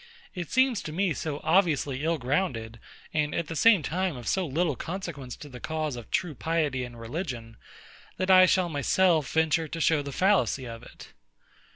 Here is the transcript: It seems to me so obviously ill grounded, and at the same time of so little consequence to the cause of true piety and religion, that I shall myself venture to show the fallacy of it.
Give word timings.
It 0.33 0.49
seems 0.49 0.81
to 0.81 0.91
me 0.91 1.13
so 1.13 1.39
obviously 1.43 2.03
ill 2.03 2.17
grounded, 2.17 2.79
and 3.13 3.35
at 3.35 3.45
the 3.45 3.55
same 3.55 3.83
time 3.83 4.17
of 4.17 4.27
so 4.27 4.47
little 4.47 4.75
consequence 4.75 5.35
to 5.35 5.47
the 5.47 5.59
cause 5.59 5.95
of 5.95 6.09
true 6.09 6.33
piety 6.33 6.83
and 6.83 6.99
religion, 6.99 7.55
that 8.17 8.31
I 8.31 8.47
shall 8.47 8.67
myself 8.67 9.31
venture 9.31 9.67
to 9.67 9.79
show 9.79 10.01
the 10.01 10.11
fallacy 10.11 10.65
of 10.65 10.81
it. 10.81 11.09